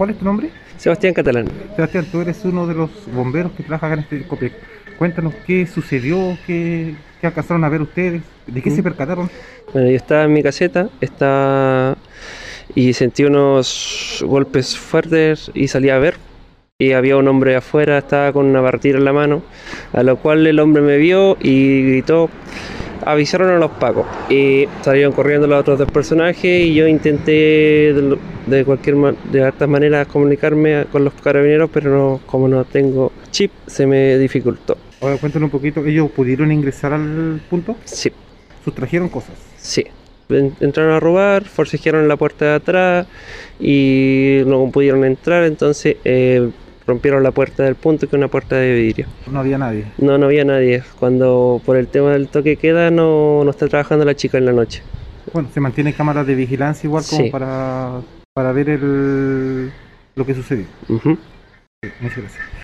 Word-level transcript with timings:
¿Cuál 0.00 0.08
es 0.08 0.18
tu 0.18 0.24
nombre? 0.24 0.48
Sebastián 0.78 1.12
Catalán. 1.12 1.46
Sebastián, 1.76 2.06
tú 2.10 2.22
eres 2.22 2.42
uno 2.46 2.66
de 2.66 2.72
los 2.72 2.88
bomberos 3.14 3.52
que 3.52 3.62
trabaja 3.62 3.86
acá 3.86 3.94
en 3.96 4.00
este 4.00 4.22
Copec. 4.26 4.54
Cuéntanos 4.96 5.34
qué 5.46 5.66
sucedió, 5.66 6.38
qué, 6.46 6.94
qué 7.20 7.26
alcanzaron 7.26 7.64
a 7.64 7.68
ver 7.68 7.82
ustedes, 7.82 8.22
de 8.46 8.62
qué 8.62 8.70
se 8.70 8.82
percataron. 8.82 9.28
Bueno, 9.74 9.90
yo 9.90 9.96
estaba 9.96 10.24
en 10.24 10.32
mi 10.32 10.42
caseta, 10.42 10.88
estaba 11.02 11.98
y 12.74 12.94
sentí 12.94 13.24
unos 13.24 14.24
golpes 14.26 14.78
fuertes 14.78 15.50
y 15.52 15.68
salí 15.68 15.90
a 15.90 15.98
ver. 15.98 16.14
Y 16.78 16.92
había 16.92 17.18
un 17.18 17.28
hombre 17.28 17.54
afuera, 17.54 17.98
estaba 17.98 18.32
con 18.32 18.46
una 18.46 18.62
partida 18.62 18.96
en 18.96 19.04
la 19.04 19.12
mano, 19.12 19.42
a 19.92 20.02
lo 20.02 20.16
cual 20.16 20.46
el 20.46 20.60
hombre 20.60 20.80
me 20.80 20.96
vio 20.96 21.36
y 21.42 21.82
gritó, 21.82 22.30
avisaron 23.04 23.50
a 23.50 23.58
los 23.58 23.72
pacos. 23.72 24.06
Y 24.30 24.66
salieron 24.80 25.12
corriendo 25.12 25.46
los 25.46 25.60
otros 25.60 25.78
dos 25.78 25.90
personajes 25.90 26.66
y 26.66 26.72
yo 26.72 26.86
intenté 26.88 27.92
de, 28.46 28.64
cualquier 28.64 28.96
de 29.32 29.44
hartas 29.44 29.68
maneras 29.68 30.06
comunicarme 30.06 30.84
con 30.90 31.04
los 31.04 31.14
carabineros, 31.14 31.70
pero 31.72 31.90
no, 31.90 32.20
como 32.26 32.48
no 32.48 32.64
tengo 32.64 33.12
chip, 33.30 33.50
se 33.66 33.86
me 33.86 34.16
dificultó. 34.18 34.76
Ahora 35.00 35.16
cuéntanos 35.16 35.46
un 35.46 35.50
poquito, 35.50 35.84
¿ellos 35.84 36.10
pudieron 36.10 36.52
ingresar 36.52 36.92
al 36.92 37.40
punto? 37.48 37.76
Sí. 37.84 38.10
¿Sustrajeron 38.64 39.08
cosas? 39.08 39.34
Sí. 39.56 39.84
En- 40.28 40.54
Entraron 40.60 40.92
a 40.92 41.00
robar, 41.00 41.44
forcejearon 41.44 42.06
la 42.06 42.16
puerta 42.16 42.44
de 42.44 42.54
atrás 42.54 43.06
y 43.58 44.40
no 44.46 44.70
pudieron 44.70 45.04
entrar, 45.04 45.44
entonces 45.44 45.96
eh, 46.04 46.50
rompieron 46.86 47.22
la 47.22 47.30
puerta 47.32 47.62
del 47.64 47.74
punto, 47.74 48.00
que 48.08 48.14
es 48.16 48.18
una 48.18 48.28
puerta 48.28 48.56
de 48.56 48.74
vidrio. 48.74 49.06
No 49.30 49.40
había 49.40 49.58
nadie. 49.58 49.84
No, 49.98 50.18
no 50.18 50.26
había 50.26 50.44
nadie. 50.44 50.82
Cuando 50.98 51.60
por 51.64 51.76
el 51.76 51.88
tema 51.88 52.12
del 52.12 52.28
toque 52.28 52.56
queda 52.56 52.90
no, 52.90 53.42
no 53.44 53.50
está 53.50 53.68
trabajando 53.68 54.04
la 54.04 54.14
chica 54.14 54.38
en 54.38 54.44
la 54.46 54.52
noche. 54.52 54.82
Bueno, 55.32 55.48
se 55.52 55.60
mantiene 55.60 55.92
cámaras 55.92 56.26
de 56.26 56.34
vigilancia 56.34 56.86
igual 56.86 57.04
como 57.08 57.22
Sí. 57.24 57.30
para, 57.30 58.00
para 58.34 58.52
ver 58.52 58.68
el, 58.70 59.70
lo 60.14 60.26
que 60.26 60.34
sucedió. 60.34 60.66
Ujú. 60.88 61.18
Muchas 62.00 62.18
gracias. 62.18 62.50